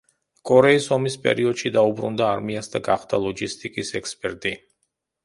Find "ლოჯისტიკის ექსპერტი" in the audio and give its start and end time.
3.27-4.55